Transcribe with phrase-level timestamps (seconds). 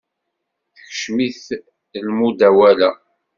[0.75, 1.45] Tekcem-it
[2.05, 2.89] lmudawala.